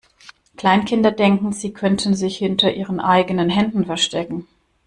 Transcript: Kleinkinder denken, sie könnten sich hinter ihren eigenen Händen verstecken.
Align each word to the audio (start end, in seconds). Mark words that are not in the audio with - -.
Kleinkinder 0.57 1.11
denken, 1.11 1.53
sie 1.53 1.73
könnten 1.73 2.15
sich 2.15 2.37
hinter 2.37 2.73
ihren 2.73 2.99
eigenen 2.99 3.51
Händen 3.51 3.85
verstecken. 3.85 4.47